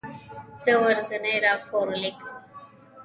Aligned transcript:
زه 0.63 0.71
ورځنی 0.83 1.35
راپور 1.45 1.87
لیکم. 2.01 2.33